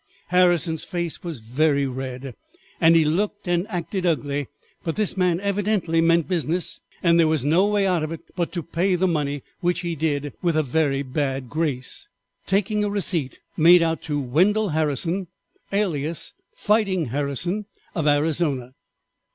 Harrison's 0.29 0.83
face 0.83 1.21
was 1.23 1.41
very 1.41 1.85
red, 1.85 2.33
and 2.79 2.95
he 2.95 3.05
looked 3.05 3.47
and 3.47 3.67
acted 3.67 4.03
ugly; 4.03 4.47
but 4.83 4.95
this 4.95 5.15
man 5.15 5.39
evidently 5.39 6.01
meant 6.01 6.27
business, 6.27 6.81
and 7.03 7.19
there 7.19 7.27
was 7.27 7.45
no 7.45 7.67
way 7.67 7.85
out 7.85 8.01
of 8.01 8.11
it 8.11 8.21
but 8.35 8.51
to 8.53 8.63
pay 8.63 8.95
the 8.95 9.07
money, 9.07 9.43
which 9.59 9.81
he 9.81 9.93
did 9.93 10.33
with 10.41 10.55
a 10.55 10.63
very 10.63 11.03
bad 11.03 11.51
grace, 11.51 12.07
taking 12.47 12.83
a 12.83 12.89
receipt 12.89 13.41
made 13.55 13.83
out 13.83 14.01
to 14.01 14.19
Wendell 14.19 14.69
Harrison, 14.69 15.27
alias 15.71 16.33
"Fighting 16.55 17.09
Harrison 17.09 17.67
of 17.93 18.07
Arizona." 18.07 18.71